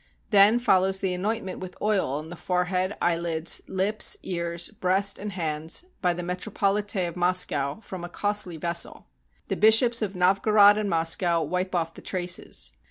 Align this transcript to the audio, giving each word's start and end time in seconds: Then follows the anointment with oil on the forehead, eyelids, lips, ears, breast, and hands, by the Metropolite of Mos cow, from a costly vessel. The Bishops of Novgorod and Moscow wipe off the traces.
Then 0.31 0.57
follows 0.57 0.99
the 0.99 1.13
anointment 1.13 1.59
with 1.59 1.79
oil 1.79 2.09
on 2.15 2.29
the 2.29 2.35
forehead, 2.35 2.97
eyelids, 2.99 3.61
lips, 3.67 4.17
ears, 4.23 4.69
breast, 4.69 5.19
and 5.19 5.33
hands, 5.33 5.85
by 6.01 6.11
the 6.11 6.23
Metropolite 6.23 7.07
of 7.07 7.15
Mos 7.15 7.45
cow, 7.45 7.75
from 7.81 8.03
a 8.03 8.09
costly 8.09 8.57
vessel. 8.57 9.05
The 9.47 9.57
Bishops 9.57 10.01
of 10.01 10.15
Novgorod 10.15 10.75
and 10.75 10.89
Moscow 10.89 11.43
wipe 11.43 11.75
off 11.75 11.93
the 11.93 12.01
traces. 12.01 12.71